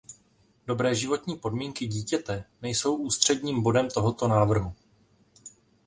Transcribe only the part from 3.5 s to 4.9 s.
bodem tohoto návrhu.